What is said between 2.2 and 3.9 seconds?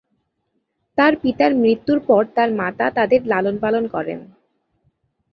তার মাতা তাদের লালনপালন